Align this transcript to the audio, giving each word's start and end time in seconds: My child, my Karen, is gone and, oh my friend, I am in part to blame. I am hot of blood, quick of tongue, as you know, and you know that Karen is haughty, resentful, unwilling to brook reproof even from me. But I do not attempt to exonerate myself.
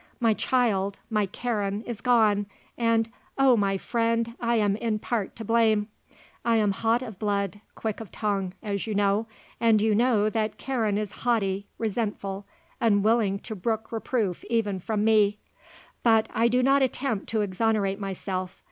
My 0.19 0.33
child, 0.33 0.97
my 1.11 1.27
Karen, 1.27 1.83
is 1.83 2.01
gone 2.01 2.47
and, 2.75 3.07
oh 3.37 3.55
my 3.55 3.77
friend, 3.77 4.33
I 4.39 4.55
am 4.55 4.75
in 4.77 4.97
part 4.97 5.35
to 5.35 5.45
blame. 5.45 5.89
I 6.43 6.55
am 6.55 6.71
hot 6.71 7.03
of 7.03 7.19
blood, 7.19 7.61
quick 7.75 7.99
of 7.99 8.11
tongue, 8.11 8.55
as 8.63 8.87
you 8.87 8.95
know, 8.95 9.27
and 9.59 9.79
you 9.79 9.93
know 9.93 10.27
that 10.27 10.57
Karen 10.57 10.97
is 10.97 11.11
haughty, 11.21 11.67
resentful, 11.77 12.47
unwilling 12.79 13.37
to 13.41 13.53
brook 13.55 13.91
reproof 13.91 14.43
even 14.49 14.79
from 14.79 15.03
me. 15.03 15.37
But 16.01 16.27
I 16.33 16.47
do 16.47 16.63
not 16.63 16.81
attempt 16.81 17.29
to 17.29 17.41
exonerate 17.41 17.99
myself. 17.99 18.59